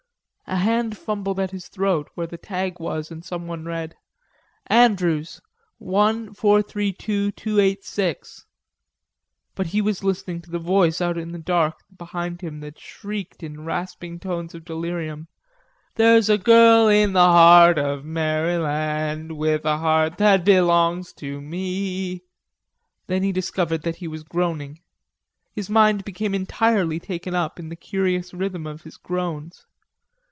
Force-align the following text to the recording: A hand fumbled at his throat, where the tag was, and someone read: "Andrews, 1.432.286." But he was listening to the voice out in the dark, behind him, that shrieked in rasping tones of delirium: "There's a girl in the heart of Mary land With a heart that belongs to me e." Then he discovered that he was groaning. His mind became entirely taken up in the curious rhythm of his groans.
A 0.47 0.57
hand 0.57 0.97
fumbled 0.97 1.39
at 1.39 1.51
his 1.51 1.67
throat, 1.69 2.09
where 2.15 2.25
the 2.27 2.37
tag 2.37 2.77
was, 2.77 3.09
and 3.09 3.23
someone 3.23 3.63
read: 3.63 3.95
"Andrews, 4.67 5.39
1.432.286." 5.81 8.43
But 9.55 9.67
he 9.67 9.81
was 9.81 10.03
listening 10.03 10.41
to 10.41 10.51
the 10.51 10.59
voice 10.59 10.99
out 10.99 11.17
in 11.17 11.31
the 11.31 11.39
dark, 11.39 11.79
behind 11.97 12.41
him, 12.41 12.59
that 12.59 12.77
shrieked 12.77 13.43
in 13.43 13.63
rasping 13.63 14.19
tones 14.19 14.53
of 14.53 14.65
delirium: 14.65 15.29
"There's 15.95 16.27
a 16.29 16.37
girl 16.37 16.89
in 16.89 17.13
the 17.13 17.27
heart 17.31 17.77
of 17.79 18.03
Mary 18.03 18.57
land 18.57 19.37
With 19.37 19.63
a 19.63 19.77
heart 19.77 20.17
that 20.17 20.43
belongs 20.43 21.13
to 21.13 21.39
me 21.39 22.13
e." 22.15 22.19
Then 23.07 23.23
he 23.23 23.31
discovered 23.31 23.83
that 23.83 23.95
he 23.95 24.07
was 24.09 24.23
groaning. 24.25 24.81
His 25.55 25.69
mind 25.69 26.03
became 26.03 26.35
entirely 26.35 26.99
taken 26.99 27.33
up 27.33 27.57
in 27.57 27.69
the 27.69 27.77
curious 27.77 28.33
rhythm 28.33 28.67
of 28.67 28.81
his 28.81 28.97
groans. 28.97 29.65